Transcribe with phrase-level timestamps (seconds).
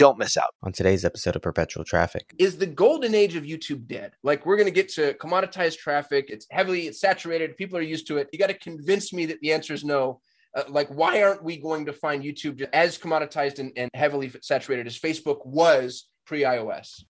[0.00, 0.54] don't miss out.
[0.62, 2.34] On today's episode of Perpetual Traffic.
[2.38, 4.12] Is the golden age of YouTube dead?
[4.22, 6.30] Like we're going to get to commoditized traffic.
[6.30, 7.54] It's heavily it's saturated.
[7.58, 8.30] People are used to it.
[8.32, 10.22] You got to convince me that the answer is no.
[10.56, 14.86] Uh, like why aren't we going to find YouTube as commoditized and, and heavily saturated
[14.86, 17.04] as Facebook was pre-iOS?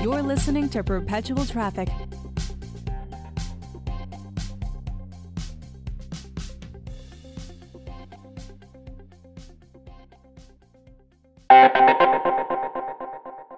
[0.00, 1.90] You're listening to Perpetual Traffic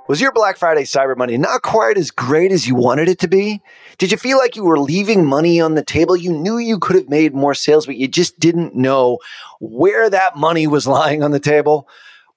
[0.09, 3.29] Was your Black Friday Cyber Monday not quite as great as you wanted it to
[3.29, 3.61] be?
[3.99, 6.17] Did you feel like you were leaving money on the table?
[6.17, 9.19] You knew you could have made more sales, but you just didn't know
[9.61, 11.87] where that money was lying on the table?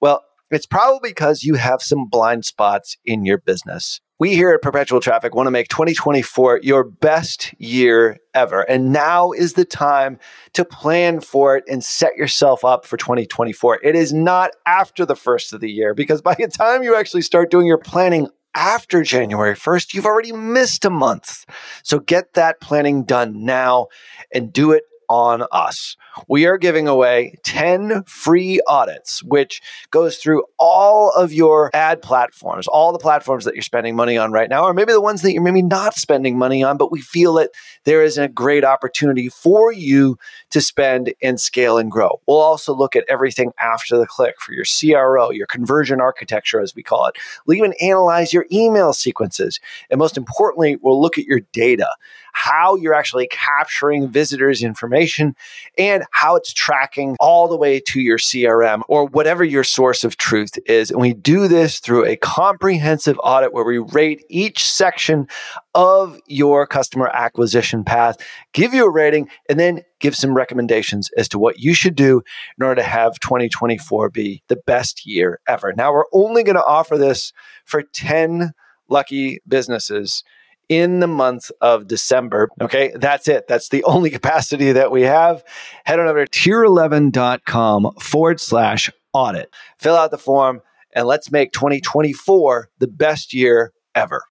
[0.00, 0.22] Well,
[0.54, 4.00] it's probably because you have some blind spots in your business.
[4.18, 8.60] We here at Perpetual Traffic want to make 2024 your best year ever.
[8.62, 10.20] And now is the time
[10.52, 13.80] to plan for it and set yourself up for 2024.
[13.82, 17.22] It is not after the first of the year because by the time you actually
[17.22, 21.44] start doing your planning after January 1st, you've already missed a month.
[21.82, 23.88] So get that planning done now
[24.32, 25.96] and do it on us.
[26.28, 32.66] We are giving away 10 free audits, which goes through all of your ad platforms,
[32.66, 35.32] all the platforms that you're spending money on right now, or maybe the ones that
[35.32, 37.50] you're maybe not spending money on, but we feel that
[37.84, 40.18] there is a great opportunity for you
[40.50, 42.20] to spend and scale and grow.
[42.26, 46.74] We'll also look at everything after the click for your CRO, your conversion architecture, as
[46.74, 47.16] we call it.
[47.46, 49.60] We'll even analyze your email sequences.
[49.90, 51.88] And most importantly, we'll look at your data
[52.32, 55.36] how you're actually capturing visitors' information
[55.78, 60.16] and how it's tracking all the way to your CRM or whatever your source of
[60.16, 60.90] truth is.
[60.90, 65.26] And we do this through a comprehensive audit where we rate each section
[65.74, 68.16] of your customer acquisition path,
[68.52, 72.22] give you a rating, and then give some recommendations as to what you should do
[72.58, 75.72] in order to have 2024 be the best year ever.
[75.72, 77.32] Now, we're only going to offer this
[77.64, 78.52] for 10
[78.88, 80.22] lucky businesses
[80.68, 82.48] in the month of December.
[82.60, 83.46] Okay, that's it.
[83.48, 85.42] That's the only capacity that we have.
[85.84, 89.52] Head on over to tier11.com forward slash audit.
[89.78, 90.62] Fill out the form
[90.94, 94.24] and let's make 2024 the best year ever.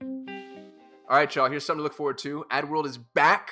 [0.00, 2.44] All right, y'all, here's something to look forward to.
[2.50, 3.50] AdWorld is back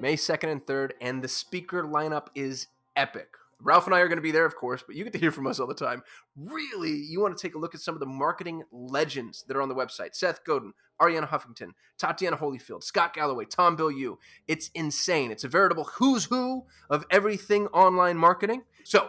[0.00, 3.28] May 2nd and 3rd, and the speaker lineup is epic.
[3.62, 5.32] Ralph and I are going to be there, of course, but you get to hear
[5.32, 6.02] from us all the time.
[6.36, 9.62] Really, you want to take a look at some of the marketing legends that are
[9.62, 14.16] on the website Seth Godin, Arianna Huffington, Tatiana Holyfield, Scott Galloway, Tom Bilyeu.
[14.46, 15.30] It's insane.
[15.30, 18.64] It's a veritable who's who of everything online marketing.
[18.84, 19.08] So,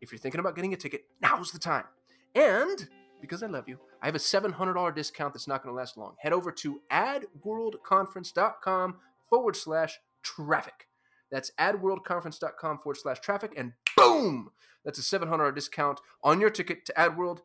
[0.00, 1.84] if you're thinking about getting a ticket, now's the time.
[2.34, 2.88] And
[3.20, 6.14] because I love you, I have a $700 discount that's not going to last long.
[6.20, 8.96] Head over to adworldconference.com
[9.28, 10.86] forward slash traffic.
[11.30, 14.50] That's adworldconference.com forward slash traffic, and boom!
[14.84, 17.40] That's a $700 discount on your ticket to AdWorld.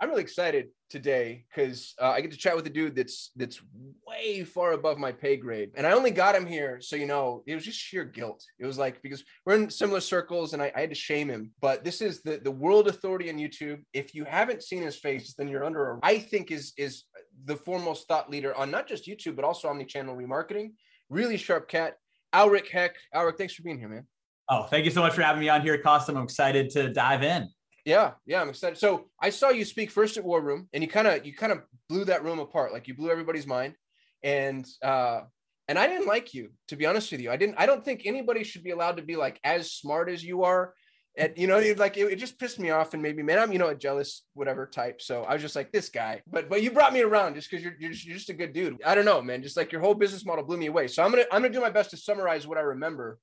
[0.00, 3.60] I'm really excited today because uh, I get to chat with a dude that's that's
[4.06, 7.42] way far above my pay grade, and I only got him here so you know
[7.46, 8.44] it was just sheer guilt.
[8.60, 11.50] It was like because we're in similar circles, and I, I had to shame him.
[11.60, 13.82] But this is the the world authority on YouTube.
[13.92, 17.04] If you haven't seen his face, then you're under a I think is is
[17.44, 20.72] the foremost thought leader on not just YouTube but also omni-channel remarketing.
[21.10, 21.94] Really sharp cat.
[22.32, 22.94] Aleric Heck.
[23.14, 24.06] Aleric, thanks for being here, man.
[24.50, 26.16] Oh, thank you so much for having me on here, Kasim.
[26.16, 27.48] I'm excited to dive in.
[27.88, 28.76] Yeah, yeah, I'm excited.
[28.76, 31.52] So I saw you speak first at War Room, and you kind of you kind
[31.52, 32.70] of blew that room apart.
[32.70, 33.76] Like you blew everybody's mind,
[34.22, 35.22] and uh,
[35.68, 37.30] and I didn't like you to be honest with you.
[37.30, 37.54] I didn't.
[37.56, 40.74] I don't think anybody should be allowed to be like as smart as you are.
[41.16, 43.58] And you know, like it, it just pissed me off, and maybe man, I'm you
[43.58, 45.00] know a jealous whatever type.
[45.00, 47.64] So I was just like this guy, but but you brought me around just because
[47.64, 48.76] you're you're just, you're just a good dude.
[48.84, 49.42] I don't know, man.
[49.42, 50.88] Just like your whole business model blew me away.
[50.88, 53.18] So I'm gonna I'm gonna do my best to summarize what I remember.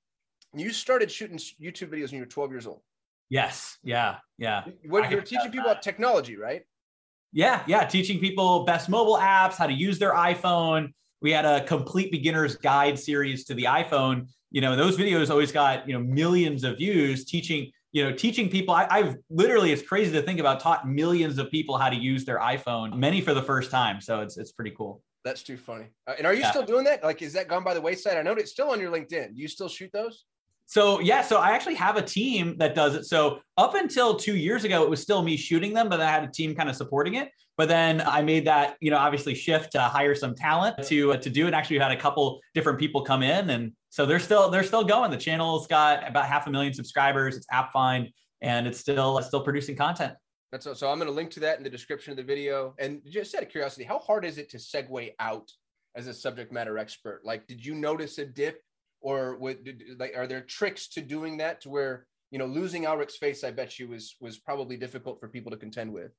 [0.56, 2.82] You started shooting YouTube videos when you were 12 years old.
[3.30, 3.78] Yes.
[3.84, 4.18] Yeah.
[4.38, 4.66] Yeah.
[4.88, 6.62] What you're teaching people about technology, right?
[7.34, 7.64] Yeah.
[7.68, 7.86] Yeah.
[7.86, 10.94] Teaching people best mobile apps, how to use their iPhone.
[11.22, 14.28] We had a complete beginner's guide series to the iPhone.
[14.52, 18.48] You know, those videos always got, you know, millions of views teaching, you know, teaching
[18.48, 18.76] people.
[18.76, 22.26] I, I've literally, it's crazy to think about, taught millions of people how to use
[22.26, 24.02] their iPhone, many for the first time.
[24.02, 25.02] So it's, it's pretty cool.
[25.24, 25.88] That's too funny.
[26.06, 26.52] Uh, and are you yeah.
[26.52, 27.04] still doing that?
[27.04, 28.18] Like, is that gone by the wayside?
[28.18, 29.36] I know it's still on your LinkedIn.
[29.36, 30.26] Do you still shoot those?
[30.68, 33.06] So yeah, so I actually have a team that does it.
[33.06, 36.24] So up until two years ago, it was still me shooting them, but I had
[36.24, 37.30] a team kind of supporting it.
[37.58, 41.18] But then I made that, you know, obviously shift to hire some talent to uh,
[41.18, 41.54] to do it.
[41.54, 44.84] Actually, we had a couple different people come in, and so they're still they're still
[44.84, 45.12] going.
[45.12, 47.38] The channel's got about half a million subscribers.
[47.38, 48.12] It's AppFind,
[48.42, 50.14] and it's still still producing content.
[50.52, 50.90] That's so.
[50.90, 52.76] I'm going to link to that in the description of the video.
[52.78, 55.50] And just out of curiosity, how hard is it to segue out
[55.96, 57.22] as a subject matter expert?
[57.24, 58.62] Like, did you notice a dip
[59.06, 63.18] or would like are there tricks to doing that to where you know losing Aleric's
[63.18, 66.12] face I bet you was was probably difficult for people to contend with.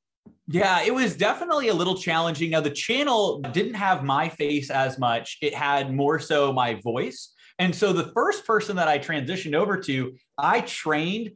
[0.46, 2.50] Yeah, it was definitely a little challenging.
[2.50, 5.38] Now the channel didn't have my face as much.
[5.42, 7.32] It had more so my voice.
[7.58, 11.32] And so the first person that I transitioned over to, I trained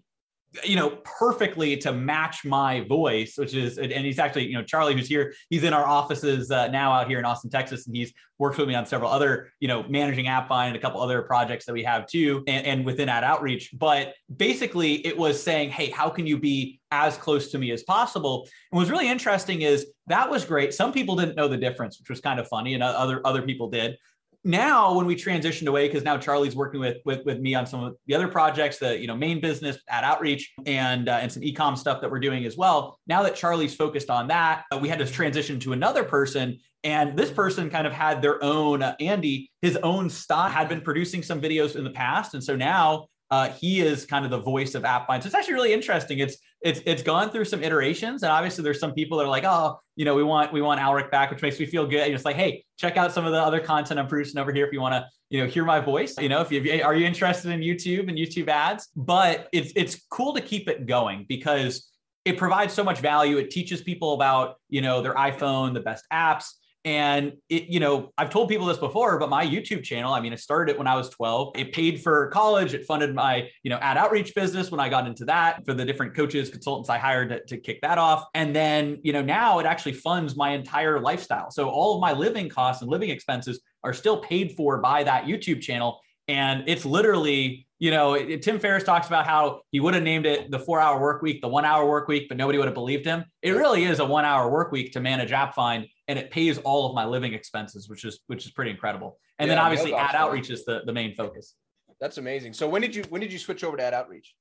[0.64, 4.94] you know perfectly to match my voice which is and he's actually you know charlie
[4.94, 8.12] who's here he's in our offices uh, now out here in austin texas and he's
[8.40, 11.66] worked with me on several other you know managing AppFind and a couple other projects
[11.66, 13.70] that we have too and, and within ad outreach.
[13.78, 17.84] But basically it was saying hey how can you be as close to me as
[17.84, 18.48] possible?
[18.72, 20.74] And what's really interesting is that was great.
[20.74, 23.68] Some people didn't know the difference which was kind of funny and other other people
[23.68, 23.96] did
[24.44, 27.82] now when we transitioned away because now charlie's working with, with with me on some
[27.84, 31.42] of the other projects the you know main business ad outreach and uh, and some
[31.44, 34.88] e-com stuff that we're doing as well now that charlie's focused on that uh, we
[34.88, 38.94] had to transition to another person and this person kind of had their own uh,
[38.98, 43.06] andy his own style had been producing some videos in the past and so now
[43.30, 45.22] uh, he is kind of the voice of AppFind.
[45.22, 46.18] So it's actually really interesting.
[46.18, 49.44] It's it's it's gone through some iterations, and obviously there's some people that are like,
[49.44, 52.02] oh, you know, we want we want Aleric back, which makes me feel good.
[52.02, 54.66] And it's like, hey, check out some of the other content I'm producing over here
[54.66, 56.18] if you want to, you know, hear my voice.
[56.18, 60.04] You know, if you are you interested in YouTube and YouTube ads, but it's it's
[60.10, 61.90] cool to keep it going because
[62.24, 63.38] it provides so much value.
[63.38, 66.52] It teaches people about you know their iPhone, the best apps
[66.84, 70.32] and it, you know, I've told people this before, but my YouTube channel, I mean,
[70.32, 71.52] I started it when I was 12.
[71.56, 72.72] It paid for college.
[72.72, 75.84] It funded my, you know, ad outreach business when I got into that for the
[75.84, 78.24] different coaches, consultants I hired to, to kick that off.
[78.34, 81.50] And then, you know, now it actually funds my entire lifestyle.
[81.50, 85.24] So all of my living costs and living expenses are still paid for by that
[85.24, 86.00] YouTube channel.
[86.28, 90.24] And it's literally, you know, it, Tim Ferriss talks about how he would have named
[90.24, 92.74] it the four hour work week, the one hour work week, but nobody would have
[92.74, 93.24] believed him.
[93.42, 96.88] It really is a one hour work week to manage AppFind and it pays all
[96.88, 99.16] of my living expenses, which is which is pretty incredible.
[99.38, 101.54] And yeah, then obviously ad outreach is the, the main focus.
[102.00, 102.52] That's amazing.
[102.52, 104.34] So when did you when did you switch over to ad outreach?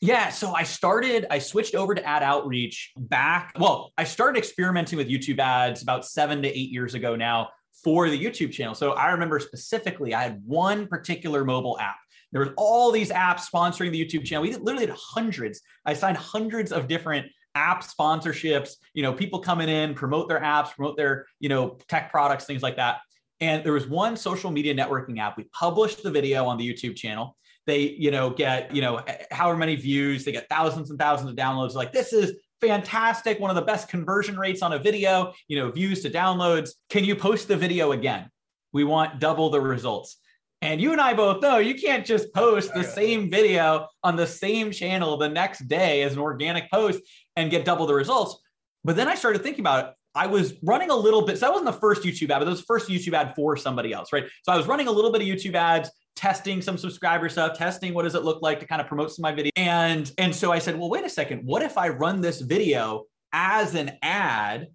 [0.00, 3.52] Yeah, so I started, I switched over to ad outreach back.
[3.56, 7.50] Well, I started experimenting with YouTube ads about seven to eight years ago now
[7.84, 8.74] for the YouTube channel.
[8.74, 11.98] So I remember specifically, I had one particular mobile app.
[12.32, 14.42] There was all these apps sponsoring the YouTube channel.
[14.42, 15.60] We literally had hundreds.
[15.86, 20.74] I signed hundreds of different app sponsorships, you know, people coming in, promote their apps,
[20.74, 23.00] promote their, you know, tech products, things like that.
[23.40, 25.36] And there was one social media networking app.
[25.36, 27.36] We published the video on the YouTube channel.
[27.66, 31.36] They, you know, get, you know, however many views, they get thousands and thousands of
[31.36, 31.74] downloads.
[31.74, 33.40] Like, this is fantastic.
[33.40, 36.70] One of the best conversion rates on a video, you know, views to downloads.
[36.90, 38.30] Can you post the video again?
[38.72, 40.16] We want double the results.
[40.62, 44.28] And you and I both know you can't just post the same video on the
[44.28, 47.00] same channel the next day as an organic post
[47.36, 48.36] and get double the results.
[48.84, 49.94] But then I started thinking about it.
[50.14, 51.38] I was running a little bit.
[51.38, 53.56] So that wasn't the first YouTube ad, but it was the first YouTube ad for
[53.56, 54.24] somebody else, right?
[54.42, 57.94] So I was running a little bit of YouTube ads, testing some subscriber stuff, testing
[57.94, 59.50] what does it look like to kind of promote some of my video.
[59.56, 61.44] And, and so I said, well, wait a second.
[61.44, 64.68] What if I run this video as an ad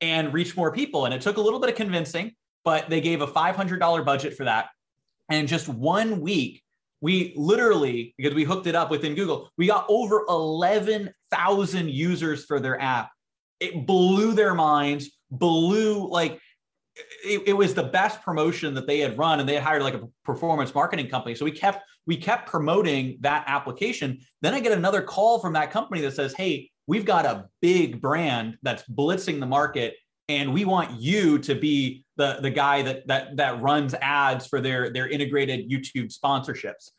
[0.00, 1.04] and reach more people?
[1.04, 2.32] And it took a little bit of convincing,
[2.64, 4.70] but they gave a $500 budget for that.
[5.30, 6.64] And just one week,
[7.00, 12.60] we literally, because we hooked it up within Google, we got over 11,000 users for
[12.60, 13.10] their app.
[13.58, 16.40] It blew their minds, blew like
[17.24, 19.94] it, it, was the best promotion that they had run and they had hired like
[19.94, 21.34] a performance marketing company.
[21.34, 24.18] So we kept we kept promoting that application.
[24.42, 28.00] Then i get another call from that company that says hey we've got a big
[28.00, 29.94] brand that's blitzing the market
[30.30, 34.60] and we want you to be the the guy that that that runs ads for
[34.60, 36.90] their their integrated youtube sponsorships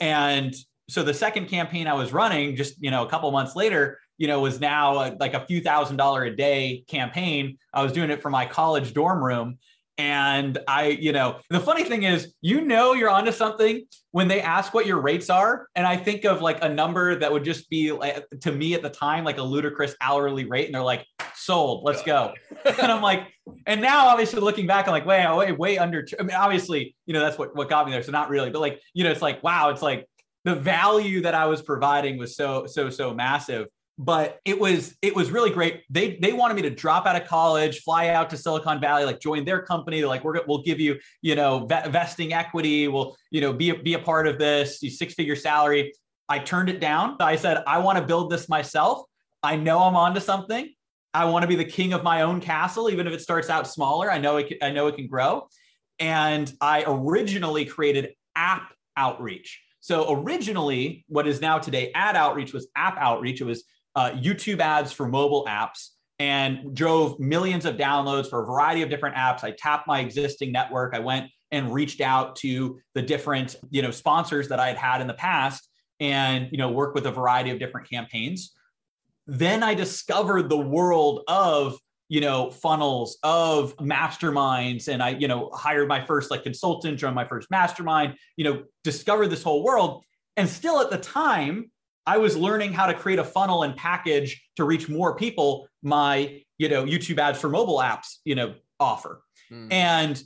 [0.00, 0.54] and
[0.88, 4.28] so the second campaign i was running just you know a couple months later you
[4.28, 7.58] know, was now a, like a few thousand dollar a day campaign.
[7.72, 9.58] I was doing it for my college dorm room.
[9.98, 14.40] And I, you know, the funny thing is, you know, you're onto something when they
[14.40, 15.68] ask what your rates are.
[15.74, 18.82] And I think of like a number that would just be like, to me at
[18.82, 20.66] the time, like a ludicrous hourly rate.
[20.66, 22.32] And they're like, sold, let's go.
[22.64, 23.28] and I'm like,
[23.66, 26.06] and now obviously looking back, I'm like, wait, way, way under.
[26.18, 28.02] I mean, obviously, you know, that's what, what got me there.
[28.02, 30.08] So not really, but like, you know, it's like, wow, it's like
[30.44, 33.66] the value that I was providing was so, so, so massive
[33.98, 35.82] but it was it was really great.
[35.90, 39.20] They they wanted me to drop out of college, fly out to Silicon Valley, like
[39.20, 40.00] join their company.
[40.00, 42.88] They're like, we're we'll give you you know vesting equity.
[42.88, 45.92] We'll you know be a, be a part of this six figure salary.
[46.28, 47.16] I turned it down.
[47.20, 49.02] I said I want to build this myself.
[49.42, 50.72] I know I'm onto something.
[51.14, 53.68] I want to be the king of my own castle, even if it starts out
[53.68, 54.10] smaller.
[54.10, 54.48] I know it.
[54.48, 55.48] Can, I know it can grow.
[55.98, 59.60] And I originally created app outreach.
[59.80, 63.40] So originally, what is now today ad outreach was app outreach.
[63.40, 68.46] It was uh, YouTube ads for mobile apps and drove millions of downloads for a
[68.46, 69.42] variety of different apps.
[69.42, 70.94] I tapped my existing network.
[70.94, 75.00] I went and reached out to the different, you know, sponsors that I had had
[75.00, 75.68] in the past
[75.98, 78.52] and, you know, work with a variety of different campaigns.
[79.26, 81.76] Then I discovered the world of,
[82.08, 84.86] you know, funnels of masterminds.
[84.86, 88.62] And I, you know, hired my first like consultant, joined my first mastermind, you know,
[88.84, 90.04] discovered this whole world.
[90.36, 91.71] And still at the time,
[92.06, 96.42] I was learning how to create a funnel and package to reach more people my,
[96.58, 99.22] you know, YouTube ads for mobile apps, you know, offer.
[99.50, 99.72] Mm.
[99.72, 100.22] And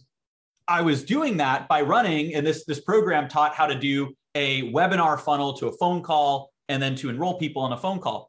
[0.69, 4.73] I was doing that by running, and this this program taught how to do a
[4.73, 8.29] webinar funnel to a phone call and then to enroll people on a phone call.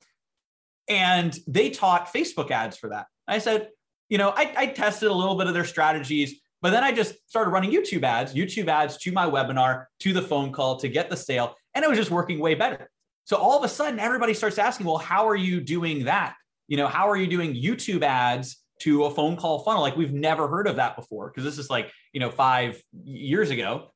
[0.88, 3.08] And they taught Facebook ads for that.
[3.28, 3.70] I said,
[4.10, 7.16] you know, I, I tested a little bit of their strategies, but then I just
[7.28, 11.10] started running YouTube ads, YouTube ads to my webinar, to the phone call to get
[11.10, 11.56] the sale.
[11.74, 12.90] And it was just working way better.
[13.28, 16.36] So all of a sudden, everybody starts asking, well, how are you doing that?
[16.70, 19.82] You know, how are you doing YouTube ads to a phone call funnel?
[19.82, 23.50] Like we've never heard of that before because this is like, you know, five years
[23.50, 23.90] ago.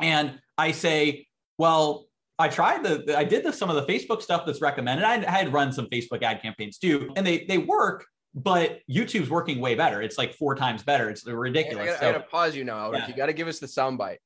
[0.00, 4.44] And I say, well, I tried the, I did the, some of the Facebook stuff
[4.44, 5.04] that's recommended.
[5.04, 8.04] I, I had run some Facebook ad campaigns too, and they they work,
[8.34, 10.02] but YouTube's working way better.
[10.02, 11.08] It's like four times better.
[11.10, 11.84] It's ridiculous.
[11.84, 12.92] I gotta, so, I gotta pause you now.
[12.92, 13.06] Yeah.
[13.06, 14.18] You got to give us the soundbite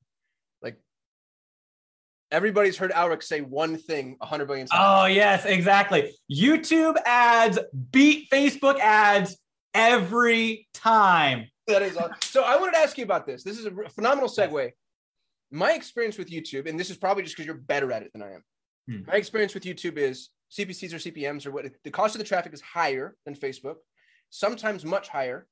[2.30, 4.82] everybody's heard Aleric say one thing a hundred billion times.
[4.84, 6.14] Oh yes, exactly.
[6.30, 7.58] YouTube ads
[7.90, 9.36] beat Facebook ads
[9.74, 11.46] every time.
[11.66, 12.14] That is awesome.
[12.22, 12.42] so.
[12.42, 13.42] I wanted to ask you about this.
[13.42, 14.70] This is a phenomenal segue.
[15.50, 18.22] My experience with YouTube, and this is probably just because you're better at it than
[18.22, 18.44] I am.
[18.88, 19.00] Hmm.
[19.06, 22.52] My experience with YouTube is CPCs or CPMs or what the cost of the traffic
[22.52, 23.76] is higher than Facebook,
[24.30, 25.46] sometimes much higher.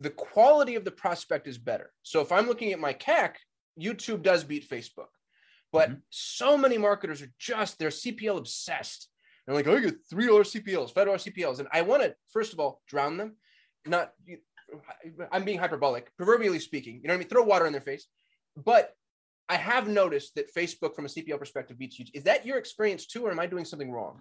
[0.00, 1.92] The quality of the prospect is better.
[2.02, 3.34] So if I'm looking at my CAC,
[3.80, 5.08] YouTube does beat Facebook.
[5.72, 5.98] But mm-hmm.
[6.10, 9.08] so many marketers are just they're CPL obsessed.
[9.46, 12.14] They're like, oh, I get three dollar CPLs, five dollar CPLs, and I want to
[12.32, 13.36] first of all drown them.
[13.86, 14.12] Not,
[15.32, 16.96] I'm being hyperbolic, proverbially speaking.
[16.96, 17.28] You know what I mean?
[17.28, 18.06] Throw water in their face.
[18.56, 18.92] But
[19.48, 22.10] I have noticed that Facebook, from a CPL perspective, beats YouTube.
[22.14, 24.20] Is that your experience too, or am I doing something wrong?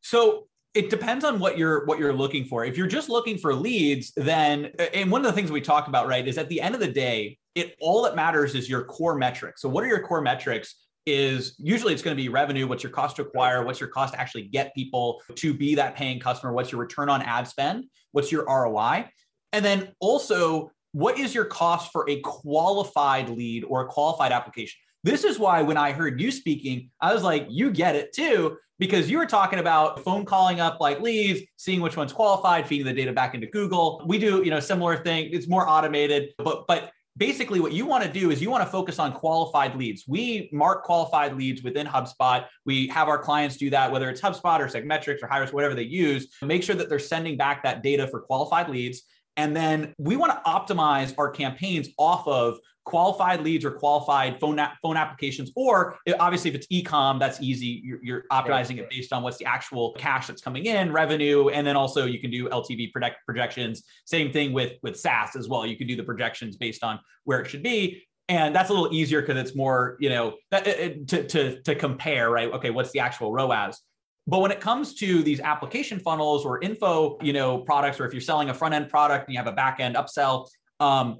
[0.00, 2.64] So it depends on what you're what you're looking for.
[2.64, 6.08] If you're just looking for leads, then and one of the things we talk about,
[6.08, 9.16] right, is at the end of the day, it all that matters is your core
[9.16, 9.62] metrics.
[9.62, 10.76] So what are your core metrics?
[11.06, 14.14] Is usually it's going to be revenue, what's your cost to acquire, what's your cost
[14.14, 17.84] to actually get people to be that paying customer, what's your return on ad spend,
[18.12, 19.10] what's your ROI?
[19.52, 24.78] And then also, what is your cost for a qualified lead or a qualified application?
[25.02, 28.56] This is why when I heard you speaking, I was like, you get it too,
[28.78, 32.86] because you were talking about phone calling up like leads, seeing which one's qualified, feeding
[32.86, 34.02] the data back into Google.
[34.06, 35.28] We do, you know, similar thing.
[35.32, 38.70] It's more automated, but but basically what you want to do is you want to
[38.70, 40.04] focus on qualified leads.
[40.08, 42.46] We mark qualified leads within HubSpot.
[42.64, 45.82] We have our clients do that, whether it's HubSpot or Segmetrics or Hyros, whatever they
[45.82, 49.02] use, make sure that they're sending back that data for qualified leads.
[49.36, 54.58] And then we want to optimize our campaigns off of qualified leads or qualified phone
[54.58, 57.80] app, phone applications, or obviously if it's e-com, that's easy.
[57.84, 61.66] You're, you're optimizing it based on what's the actual cash that's coming in, revenue, and
[61.66, 63.84] then also you can do LTV project, projections.
[64.04, 65.66] Same thing with with SaaS as well.
[65.66, 68.02] You can do the projections based on where it should be.
[68.28, 71.74] And that's a little easier because it's more, you know, that, it, to, to, to
[71.74, 72.50] compare, right?
[72.52, 73.82] Okay, what's the actual ROAS?
[74.26, 78.14] But when it comes to these application funnels or info, you know, products, or if
[78.14, 80.48] you're selling a front end product and you have a back end upsell,
[80.80, 81.18] um,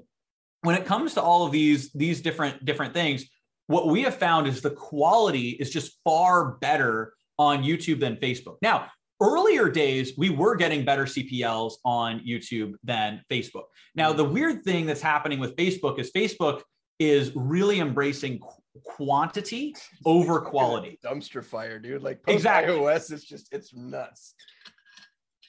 [0.65, 3.25] when it comes to all of these these different different things,
[3.67, 8.57] what we have found is the quality is just far better on YouTube than Facebook.
[8.61, 8.87] Now,
[9.21, 13.65] earlier days, we were getting better CPLs on YouTube than Facebook.
[13.95, 16.61] Now, the weird thing that's happening with Facebook is Facebook
[16.99, 18.39] is really embracing
[18.83, 20.99] quantity over quality.
[21.03, 22.03] Dumpster fire, dude.
[22.03, 22.75] Like post exactly.
[22.75, 24.33] iOS, it's just it's nuts.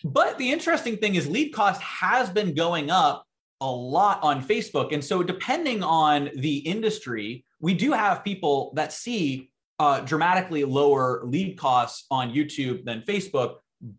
[0.05, 3.27] But the interesting thing is lead cost has been going up
[3.61, 4.93] a lot on Facebook.
[4.93, 11.23] And so depending on the industry, we do have people that see uh, dramatically lower
[11.25, 13.57] lead costs on YouTube than Facebook,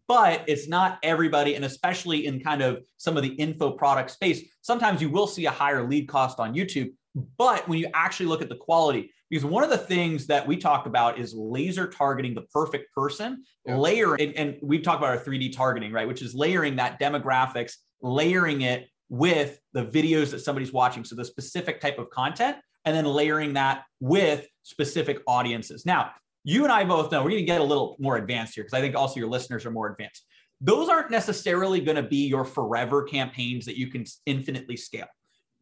[0.08, 1.56] but it's not everybody.
[1.56, 5.46] And especially in kind of some of the info product space, sometimes you will see
[5.46, 6.92] a higher lead cost on YouTube.
[7.38, 10.56] But when you actually look at the quality, because one of the things that we
[10.58, 13.76] talk about is laser targeting the perfect person, yeah.
[13.76, 16.08] layering, and, and we've talked about our 3D targeting, right?
[16.08, 21.04] Which is layering that demographics, layering it with the videos that somebody's watching.
[21.04, 25.86] So the specific type of content, and then layering that with specific audiences.
[25.86, 26.12] Now,
[26.44, 28.78] you and I both know we're going to get a little more advanced here because
[28.78, 30.26] I think also your listeners are more advanced.
[30.62, 35.08] Those aren't necessarily going to be your forever campaigns that you can infinitely scale,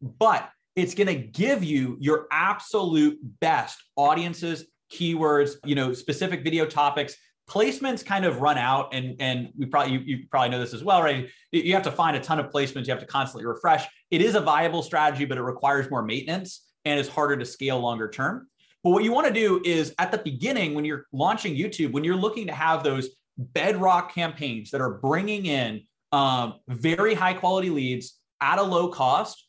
[0.00, 6.64] but it's going to give you your absolute best audiences, keywords, you know, specific video
[6.64, 7.16] topics.
[7.48, 10.82] Placements kind of run out, and and we probably you, you probably know this as
[10.82, 11.28] well, right?
[11.52, 12.86] You have to find a ton of placements.
[12.86, 13.86] You have to constantly refresh.
[14.10, 17.78] It is a viable strategy, but it requires more maintenance and is harder to scale
[17.80, 18.48] longer term.
[18.82, 22.04] But what you want to do is at the beginning, when you're launching YouTube, when
[22.04, 27.70] you're looking to have those bedrock campaigns that are bringing in um, very high quality
[27.70, 29.46] leads at a low cost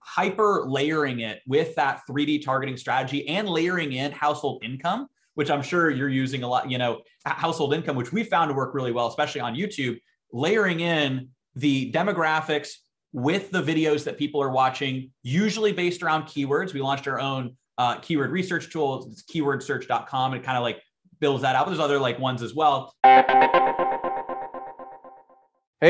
[0.00, 5.06] hyper layering it with that 3D targeting strategy and layering in household income,
[5.40, 8.54] which I'm sure you're using a lot, you know, household income, which we found to
[8.54, 9.98] work really well, especially on YouTube,
[10.34, 12.72] layering in the demographics
[13.14, 16.74] with the videos that people are watching, usually based around keywords.
[16.74, 19.08] We launched our own uh, keyword research tool.
[19.10, 20.34] It's keywordsearch.com.
[20.34, 20.82] It kind of like
[21.20, 21.68] builds that out.
[21.68, 22.94] There's other like ones as well.
[23.02, 23.24] Hey,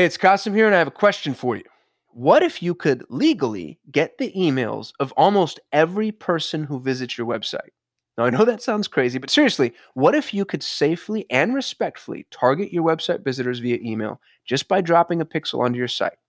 [0.05, 1.65] it's Kasim here, and I have a question for you.
[2.07, 7.27] What if you could legally get the emails of almost every person who visits your
[7.27, 7.71] website?
[8.21, 12.27] Now, I know that sounds crazy, but seriously, what if you could safely and respectfully
[12.29, 16.19] target your website visitors via email just by dropping a pixel onto your site?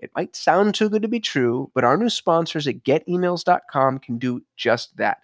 [0.00, 4.16] It might sound too good to be true, but our new sponsors at getemails.com can
[4.16, 5.18] do just that.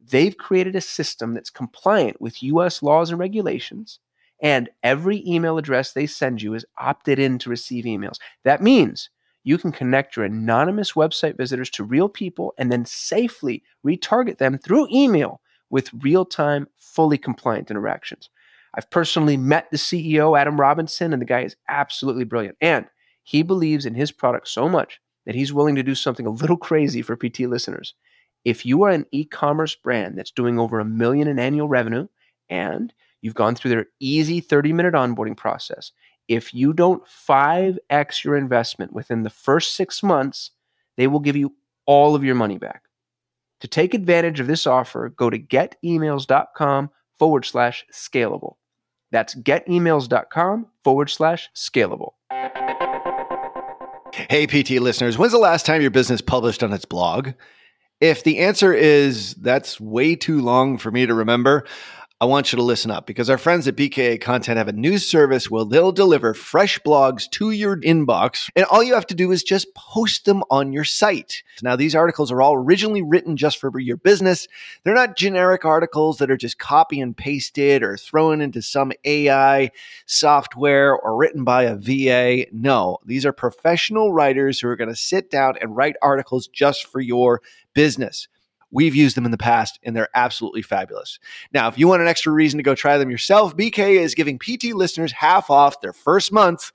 [0.00, 3.98] They've created a system that's compliant with US laws and regulations,
[4.42, 8.16] and every email address they send you is opted in to receive emails.
[8.42, 9.10] That means
[9.44, 14.56] you can connect your anonymous website visitors to real people and then safely retarget them
[14.56, 18.30] through email with real time, fully compliant interactions.
[18.74, 22.56] I've personally met the CEO, Adam Robinson, and the guy is absolutely brilliant.
[22.60, 22.86] And
[23.22, 26.56] he believes in his product so much that he's willing to do something a little
[26.56, 27.94] crazy for PT listeners.
[28.44, 32.06] If you are an e commerce brand that's doing over a million in annual revenue
[32.48, 35.92] and you've gone through their easy 30 minute onboarding process
[36.28, 40.50] if you don't 5x your investment within the first six months,
[40.96, 41.54] they will give you
[41.86, 42.82] all of your money back.
[43.60, 48.54] To take advantage of this offer, go to getemails.com forward slash scalable.
[49.10, 52.12] That's getemails.com forward slash scalable.
[54.28, 57.30] Hey, PT listeners, when's the last time your business published on its blog?
[58.00, 61.66] If the answer is that's way too long for me to remember,
[62.20, 64.98] I want you to listen up because our friends at BKA Content have a new
[64.98, 69.30] service where they'll deliver fresh blogs to your inbox, and all you have to do
[69.30, 71.44] is just post them on your site.
[71.62, 74.48] Now, these articles are all originally written just for your business.
[74.82, 79.70] They're not generic articles that are just copy and pasted or thrown into some AI
[80.06, 82.46] software or written by a VA.
[82.50, 86.88] No, these are professional writers who are going to sit down and write articles just
[86.88, 87.42] for your
[87.74, 88.26] business.
[88.70, 91.18] We've used them in the past and they're absolutely fabulous.
[91.52, 94.38] Now, if you want an extra reason to go try them yourself, BKA is giving
[94.38, 96.72] PT listeners half off their first month.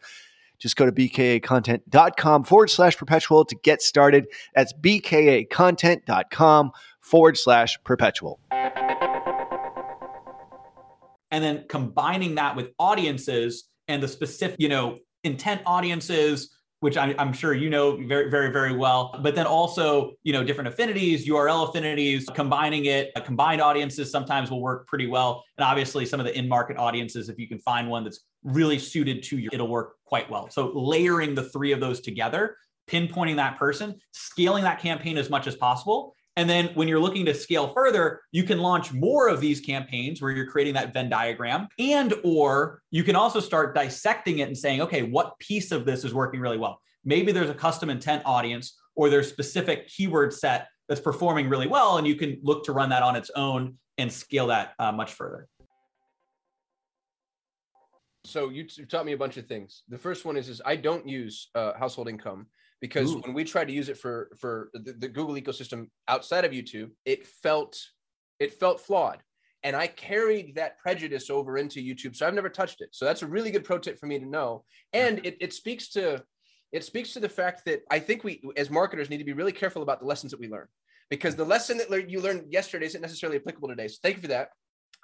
[0.60, 4.28] Just go to bkacontent.com forward slash perpetual to get started.
[4.56, 8.40] That's bkacontent.com forward slash perpetual.
[11.32, 17.16] And then combining that with audiences and the specific, you know, intent audiences, which I'm,
[17.18, 19.18] I'm, sure you know very, very, very well.
[19.22, 24.52] But then also, you know, different affinities, URL affinities, combining it, uh, combined audiences sometimes
[24.52, 25.46] will work pretty well.
[25.58, 29.24] And obviously, some of the in-market audiences, if you can find one that's really suited
[29.24, 30.50] to you, it'll work quite well.
[30.50, 32.58] So layering the three of those together,
[32.90, 37.26] pinpointing that person, scaling that campaign as much as possible, And then when you're looking
[37.26, 41.10] to scale further, you can launch more of these campaigns where you're creating that Venn
[41.10, 45.86] diagram and or you can also start dissecting it and saying, okay, what piece of
[45.86, 46.80] this is working really well?
[47.06, 51.98] Maybe there's a custom intent audience or there's specific keyword set that's performing really well
[51.98, 55.14] and you can look to run that on its own and scale that uh, much
[55.14, 55.48] further.
[58.26, 59.84] So you, you taught me a bunch of things.
[59.90, 62.48] The first one is is I don't use uh, household income
[62.84, 63.20] because Ooh.
[63.20, 66.90] when we tried to use it for for the, the Google ecosystem outside of YouTube,
[67.06, 67.82] it felt
[68.42, 69.24] it felt flawed,
[69.64, 72.14] and I carried that prejudice over into YouTube.
[72.14, 72.90] So I've never touched it.
[72.92, 75.28] So that's a really good pro tip for me to know, and mm-hmm.
[75.28, 76.26] it, it speaks to
[76.74, 79.54] it speaks to the fact that I think we as marketers need to be really
[79.54, 80.68] careful about the lessons that we learn
[81.10, 83.88] because the lesson that you learned yesterday isn't necessarily applicable today.
[83.88, 84.50] So thank you for that.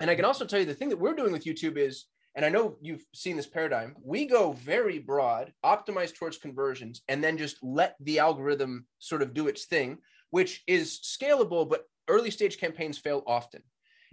[0.02, 2.08] And I can also tell you the thing that we're doing with YouTube is
[2.39, 7.21] and I know you've seen this paradigm, we go very broad, optimize towards conversions, and
[7.21, 9.97] then just let the algorithm sort of do its thing,
[10.30, 13.62] which is scalable, but early stage campaigns fail often.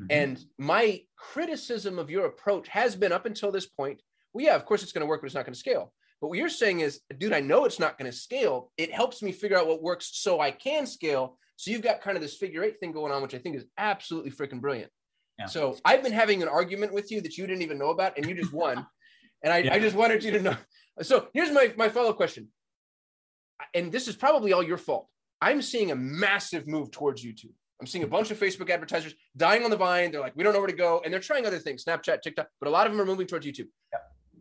[0.01, 0.07] Mhm.
[0.11, 4.65] And my criticism of your approach has been up until this point, well, yeah, of
[4.65, 5.95] course it's going to work, but it's not going to scale.
[6.21, 8.73] But what you're saying is, dude, I know it's not going to scale.
[8.77, 11.39] It helps me figure out what works so I can scale.
[11.55, 13.67] So you've got kind of this figure eight thing going on, which I think is
[13.79, 14.91] absolutely freaking brilliant.
[15.39, 15.47] Yeah.
[15.47, 18.27] So I've been having an argument with you that you didn't even know about, and
[18.27, 18.87] you just won.
[19.43, 20.57] and I, I just wanted you to know.
[21.03, 22.49] So here's my my follow question,
[23.75, 25.09] and this is probably all your fault.
[25.41, 27.53] I'm seeing a massive move towards YouTube.
[27.81, 30.11] I'm seeing a bunch of Facebook advertisers dying on the vine.
[30.11, 32.49] They're like, we don't know where to go, and they're trying other things, Snapchat, TikTok,
[32.59, 33.69] but a lot of them are moving towards YouTube.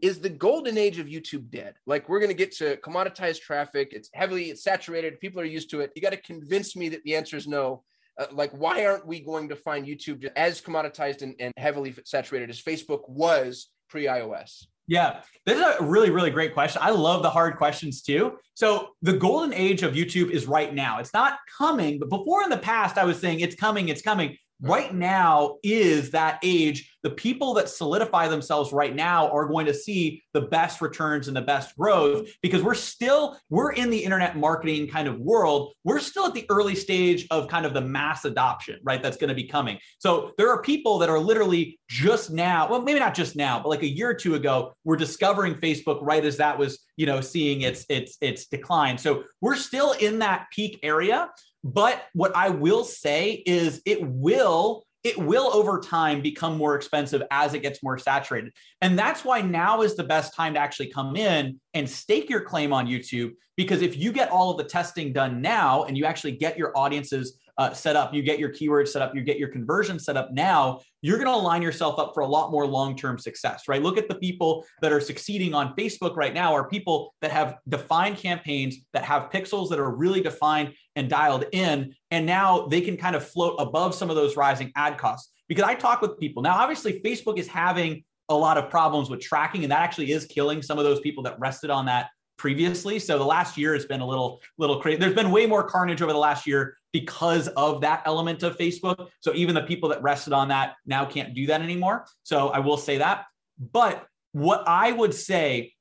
[0.02, 1.76] Is the golden age of YouTube dead?
[1.86, 3.90] Like we're going to get to commoditized traffic.
[3.92, 5.20] It's heavily, it's saturated.
[5.20, 5.92] People are used to it.
[5.96, 7.84] You got to convince me that the answer is no.
[8.18, 12.50] Uh, like, why aren't we going to find YouTube as commoditized and, and heavily saturated
[12.50, 14.66] as Facebook was pre iOS?
[14.88, 16.80] Yeah, this is a really, really great question.
[16.84, 18.38] I love the hard questions too.
[18.54, 21.00] So, the golden age of YouTube is right now.
[21.00, 24.38] It's not coming, but before in the past, I was saying it's coming, it's coming.
[24.62, 26.92] Right now is that age.
[27.04, 31.36] The people that solidify themselves right now are going to see the best returns and
[31.36, 35.74] the best growth because we're still we're in the internet marketing kind of world.
[35.84, 39.04] We're still at the early stage of kind of the mass adoption, right?
[39.04, 39.78] That's going to be coming.
[40.00, 43.70] So there are people that are literally just now, well, maybe not just now, but
[43.70, 47.20] like a year or two ago, we're discovering Facebook right as that was, you know,
[47.20, 48.98] seeing its its its decline.
[48.98, 51.30] So we're still in that peak area.
[51.66, 57.22] But what I will say is it will it will over time become more expensive
[57.30, 58.52] as it gets more saturated.
[58.82, 62.42] And that's why now is the best time to actually come in and stake your
[62.42, 63.34] claim on YouTube.
[63.56, 66.76] Because if you get all of the testing done now and you actually get your
[66.76, 70.18] audiences uh, set up, you get your keywords set up, you get your conversion set
[70.18, 73.68] up now, you're going to align yourself up for a lot more long term success,
[73.68, 73.84] right?
[73.84, 77.58] Look at the people that are succeeding on Facebook right now are people that have
[77.70, 81.94] defined campaigns, that have pixels that are really defined and dialed in.
[82.10, 85.32] And now they can kind of float above some of those rising ad costs.
[85.48, 89.20] Because I talk with people now, obviously, Facebook is having a lot of problems with
[89.20, 93.00] tracking, and that actually is killing some of those people that rested on that previously.
[93.00, 94.98] So the last year has been a little little crazy.
[94.98, 99.10] There's been way more carnage over the last year because of that element of Facebook.
[99.20, 102.06] So even the people that rested on that now can't do that anymore.
[102.24, 103.26] So I will say that.
[103.72, 105.74] But what I would say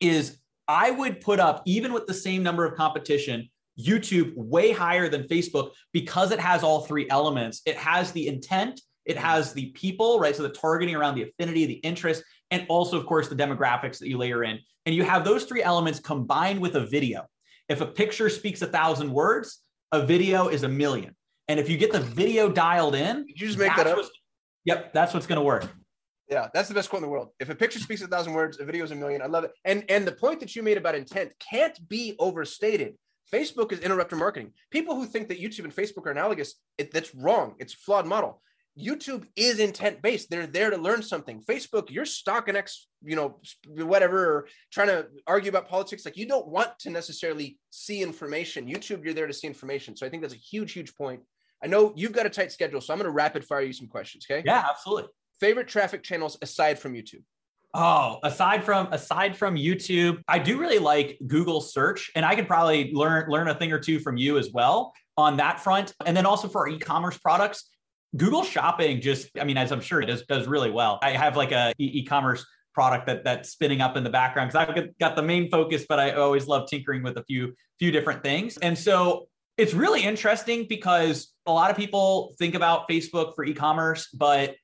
[0.00, 5.08] is I would put up even with the same number of competition YouTube way higher
[5.08, 7.62] than Facebook because it has all three elements.
[7.66, 10.34] It has the intent, it has the people, right?
[10.34, 14.08] So the targeting around the affinity, the interest, and also, of course, the demographics that
[14.08, 14.58] you layer in.
[14.86, 17.26] And you have those three elements combined with a video.
[17.68, 19.60] If a picture speaks a thousand words,
[19.92, 21.14] a video is a million.
[21.48, 23.98] And if you get the video dialed in, Did you just make that up?
[24.64, 25.68] Yep, that's what's going to work.
[26.28, 27.30] Yeah, that's the best quote in the world.
[27.40, 29.20] If a picture speaks a thousand words, a video is a million.
[29.20, 29.50] I love it.
[29.64, 32.94] And and the point that you made about intent can't be overstated.
[33.32, 34.52] Facebook is interrupter marketing.
[34.70, 37.54] People who think that YouTube and Facebook are analogous, it, that's wrong.
[37.58, 38.42] It's a flawed model.
[38.78, 40.30] YouTube is intent based.
[40.30, 41.42] They're there to learn something.
[41.42, 46.04] Facebook, you're stalking X, you know, whatever, or trying to argue about politics.
[46.04, 48.66] Like you don't want to necessarily see information.
[48.66, 49.96] YouTube, you're there to see information.
[49.96, 51.20] So I think that's a huge, huge point.
[51.62, 53.88] I know you've got a tight schedule, so I'm going to rapid fire you some
[53.88, 54.26] questions.
[54.30, 54.42] Okay.
[54.46, 55.10] Yeah, absolutely.
[55.40, 57.22] Favorite traffic channels aside from YouTube?
[57.72, 62.48] Oh, aside from aside from YouTube, I do really like Google search and I could
[62.48, 65.94] probably learn learn a thing or two from you as well on that front.
[66.04, 67.70] And then also for our e-commerce products,
[68.16, 70.98] Google Shopping just I mean as I'm sure it does does really well.
[71.02, 72.44] I have like a e- commerce
[72.74, 75.84] product that that's spinning up in the background because I've got- got the main focus
[75.88, 78.56] but I always love tinkering with a few few different things.
[78.58, 84.08] And so it's really interesting because a lot of people think about Facebook for e-commerce
[84.12, 84.54] but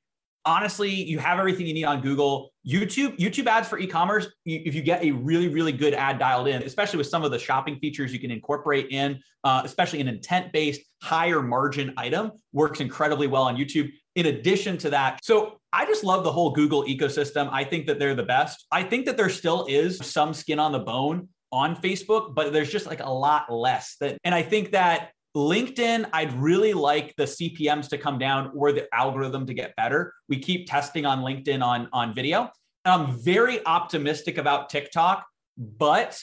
[0.46, 2.52] honestly, you have everything you need on Google.
[2.66, 6.62] YouTube, YouTube ads for e-commerce, if you get a really, really good ad dialed in,
[6.62, 10.80] especially with some of the shopping features you can incorporate in, uh, especially an intent-based,
[11.02, 13.90] higher margin item, works incredibly well on YouTube.
[14.14, 17.50] In addition to that, so I just love the whole Google ecosystem.
[17.52, 18.66] I think that they're the best.
[18.72, 22.70] I think that there still is some skin on the bone on Facebook, but there's
[22.70, 27.24] just like a lot less that, and I think that LinkedIn, I'd really like the
[27.24, 30.14] CPMs to come down or the algorithm to get better.
[30.30, 32.50] We keep testing on LinkedIn on, on video.
[32.86, 35.26] And I'm very optimistic about TikTok,
[35.58, 36.18] but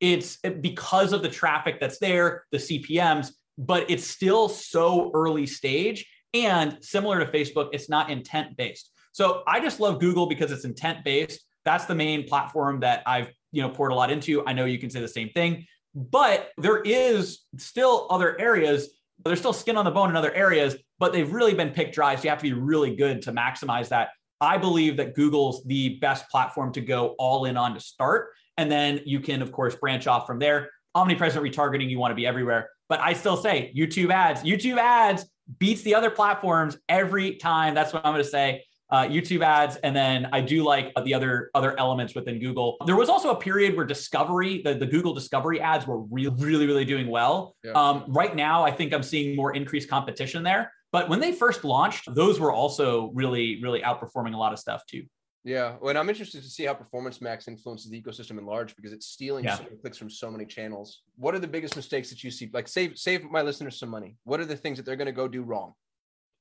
[0.00, 6.06] it's because of the traffic that's there, the CPMs, but it's still so early stage.
[6.34, 8.90] And similar to Facebook, it's not intent based.
[9.12, 11.40] So I just love Google because it's intent based.
[11.64, 14.46] That's the main platform that I've you know poured a lot into.
[14.46, 15.66] I know you can say the same thing.
[15.94, 18.90] But there is still other areas.
[19.24, 22.14] There's still skin on the bone in other areas, but they've really been picked dry.
[22.14, 24.10] So you have to be really good to maximize that.
[24.40, 28.30] I believe that Google's the best platform to go all in on to start.
[28.56, 30.70] And then you can, of course, branch off from there.
[30.94, 32.70] Omnipresent retargeting, you want to be everywhere.
[32.88, 35.26] But I still say YouTube ads, YouTube ads
[35.58, 37.74] beats the other platforms every time.
[37.74, 41.14] That's what I'm going to say uh, YouTube ads, and then I do like the
[41.14, 42.76] other other elements within Google.
[42.86, 46.66] There was also a period where discovery, the, the Google discovery ads were really, really,
[46.66, 47.54] really doing well.
[47.62, 47.72] Yeah.
[47.72, 50.72] Um, right now, I think I'm seeing more increased competition there.
[50.90, 54.86] But when they first launched, those were also really, really outperforming a lot of stuff
[54.86, 55.04] too.
[55.44, 58.74] Yeah, well, and I'm interested to see how Performance Max influences the ecosystem in large
[58.74, 59.56] because it's stealing yeah.
[59.56, 61.02] so clicks from so many channels.
[61.16, 62.50] What are the biggest mistakes that you see?
[62.52, 64.16] Like save save my listeners some money.
[64.24, 65.74] What are the things that they're going to go do wrong?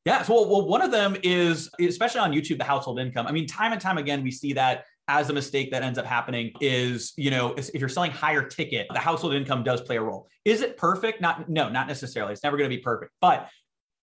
[0.07, 0.21] Yeah.
[0.21, 3.27] So, well, one of them is, especially on YouTube, the household income.
[3.27, 6.05] I mean, time and time again, we see that as a mistake that ends up
[6.05, 10.01] happening is, you know, if you're selling higher ticket, the household income does play a
[10.01, 10.29] role.
[10.45, 11.19] Is it perfect?
[11.19, 12.31] Not, no, not necessarily.
[12.31, 13.11] It's never going to be perfect.
[13.19, 13.49] But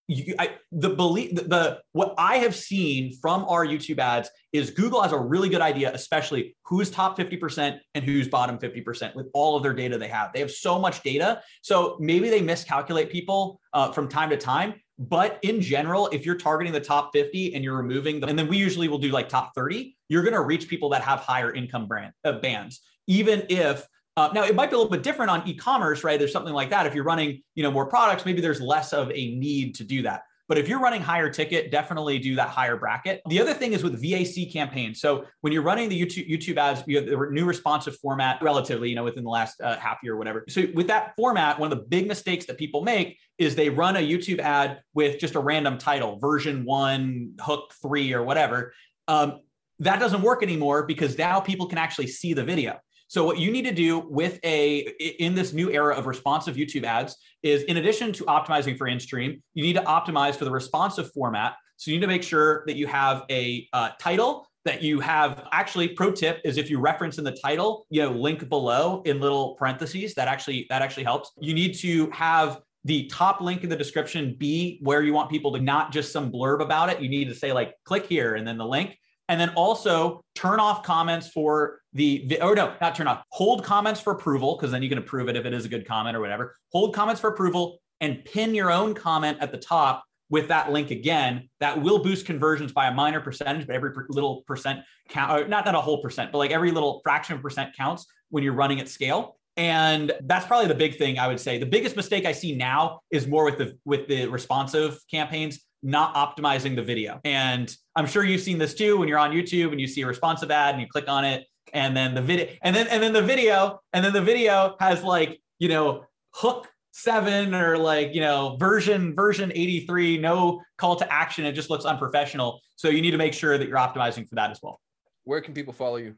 [0.06, 4.70] you, I, the belief, the, the what I have seen from our YouTube ads is
[4.70, 9.28] Google has a really good idea, especially who's top 50% and who's bottom 50% with
[9.32, 10.34] all of their data they have.
[10.34, 11.40] They have so much data.
[11.62, 16.36] So maybe they miscalculate people uh, from time to time, but in general, if you're
[16.36, 19.28] targeting the top 50 and you're removing them, and then we usually will do like
[19.28, 23.44] top 30, you're going to reach people that have higher income brand uh, bands, even
[23.48, 26.18] if uh, now it might be a little bit different on e-commerce, right?
[26.18, 26.86] There's something like that.
[26.86, 30.02] If you're running, you know, more products, maybe there's less of a need to do
[30.02, 30.22] that.
[30.46, 33.22] But if you're running higher ticket, definitely do that higher bracket.
[33.28, 35.00] The other thing is with VAC campaigns.
[35.00, 38.90] So when you're running the YouTube YouTube ads, you have the new responsive format relatively,
[38.90, 40.44] you know, within the last uh, half year or whatever.
[40.48, 43.96] So with that format, one of the big mistakes that people make is they run
[43.96, 48.74] a YouTube ad with just a random title, version one, hook three, or whatever.
[49.08, 49.40] Um,
[49.80, 52.78] that doesn't work anymore because now people can actually see the video.
[53.08, 54.78] So what you need to do with a
[55.18, 59.42] in this new era of responsive YouTube ads is in addition to optimizing for in-stream,
[59.54, 61.54] you need to optimize for the responsive format.
[61.76, 65.46] So you need to make sure that you have a uh, title that you have
[65.52, 69.20] actually pro tip is if you reference in the title, you know, link below in
[69.20, 71.32] little parentheses, that actually that actually helps.
[71.38, 75.52] You need to have the top link in the description be where you want people
[75.52, 77.00] to not just some blurb about it.
[77.00, 78.98] You need to say like click here and then the link.
[79.28, 84.00] And then also turn off comments for the, or no, not turn off, hold comments
[84.00, 86.20] for approval, because then you can approve it if it is a good comment or
[86.20, 86.54] whatever.
[86.72, 90.90] Hold comments for approval and pin your own comment at the top with that link
[90.90, 91.48] again.
[91.60, 95.74] That will boost conversions by a minor percentage, but every little percent count, not, not
[95.74, 98.88] a whole percent, but like every little fraction of percent counts when you're running at
[98.88, 99.38] scale.
[99.56, 101.58] And that's probably the big thing I would say.
[101.58, 106.14] The biggest mistake I see now is more with the with the responsive campaigns not
[106.14, 107.20] optimizing the video.
[107.24, 110.06] And I'm sure you've seen this too when you're on YouTube and you see a
[110.06, 113.12] responsive ad and you click on it and then the video and then and then
[113.12, 118.20] the video and then the video has like, you know, hook 7 or like, you
[118.20, 122.60] know, version version 83 no call to action it just looks unprofessional.
[122.76, 124.80] So you need to make sure that you're optimizing for that as well.
[125.24, 126.14] Where can people follow you?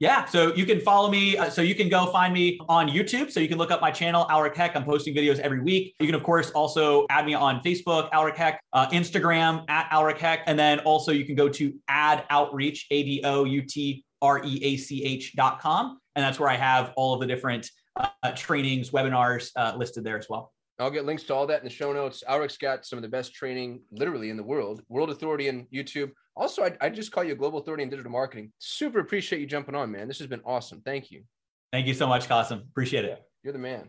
[0.00, 1.36] Yeah, so you can follow me.
[1.36, 3.32] Uh, so you can go find me on YouTube.
[3.32, 4.76] So you can look up my channel, Aleric Heck.
[4.76, 5.96] I'm posting videos every week.
[5.98, 10.18] You can, of course, also add me on Facebook, Aleric Heck, uh, Instagram at Aleric
[10.18, 10.44] Heck.
[10.46, 14.40] And then also you can go to Ad Outreach, A D O U T R
[14.44, 15.98] E A C H dot com.
[16.14, 20.16] And that's where I have all of the different uh, trainings, webinars uh, listed there
[20.16, 20.52] as well.
[20.80, 22.22] I'll get links to all that in the show notes.
[22.28, 26.12] Aleric's got some of the best training literally in the world, World Authority in YouTube.
[26.38, 28.52] Also, I, I just call you a global authority in digital marketing.
[28.58, 30.06] Super appreciate you jumping on, man.
[30.06, 30.80] This has been awesome.
[30.82, 31.24] Thank you.
[31.72, 32.62] Thank you so much, Kasim.
[32.70, 33.20] Appreciate it.
[33.42, 33.88] You're the man.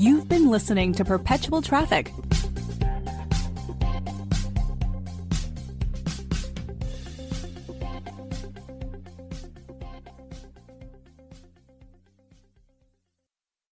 [0.00, 2.12] You've been listening to Perpetual Traffic